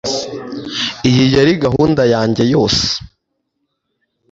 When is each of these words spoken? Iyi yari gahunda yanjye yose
Iyi 1.09 1.25
yari 1.35 1.53
gahunda 1.63 2.03
yanjye 2.13 2.43
yose 2.53 2.85